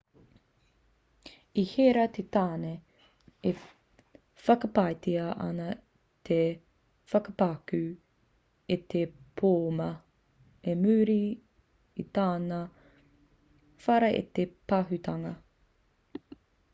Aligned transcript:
i 1.63 1.65
herea 1.71 2.05
te 2.17 2.23
tāne 2.37 2.69
e 3.49 3.51
whakapaetia 4.45 5.27
ana 5.49 5.67
te 6.31 6.39
whakapakū 7.13 7.83
i 8.77 8.79
te 8.95 9.03
pōma 9.43 9.91
i 10.75 10.77
muri 10.87 11.21
i 12.07 12.11
tāna 12.21 12.63
whara 13.85 14.13
i 14.25 14.27
te 14.39 14.51
pahūtanga 14.73 15.39